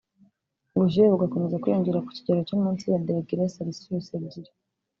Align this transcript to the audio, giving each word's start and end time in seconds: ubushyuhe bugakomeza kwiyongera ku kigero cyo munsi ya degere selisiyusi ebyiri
ubushyuhe 0.75 1.09
bugakomeza 1.13 1.59
kwiyongera 1.61 2.03
ku 2.05 2.09
kigero 2.15 2.39
cyo 2.47 2.55
munsi 2.61 2.83
ya 2.91 2.99
degere 3.07 3.43
selisiyusi 3.55 4.09
ebyiri 4.17 4.51